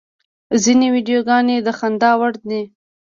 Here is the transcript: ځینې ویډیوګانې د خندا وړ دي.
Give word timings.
ځینې 0.63 0.87
ویډیوګانې 0.93 1.57
د 1.65 1.67
خندا 1.77 2.11
وړ 2.19 2.33
دي. 2.49 2.61